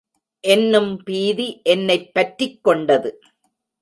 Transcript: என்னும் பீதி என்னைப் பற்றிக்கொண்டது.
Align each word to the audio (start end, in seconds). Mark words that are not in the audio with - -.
என்னும் 0.43 0.97
பீதி 1.03 1.61
என்னைப் 1.63 2.11
பற்றிக்கொண்டது. 2.15 3.11